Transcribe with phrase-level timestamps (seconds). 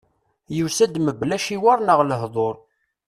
[0.57, 2.55] Yusa-d mebla aciwer neɣ lehdur.